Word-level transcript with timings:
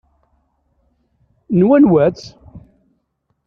N 1.57 1.59
wanwa-tt? 1.67 2.23